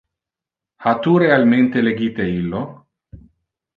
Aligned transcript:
Ha 0.85 0.93
tu 1.03 1.13
realmente 1.23 1.79
legite 1.89 2.27
illo? 2.39 2.63